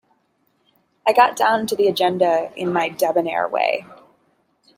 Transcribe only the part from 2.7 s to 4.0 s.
my debonair way.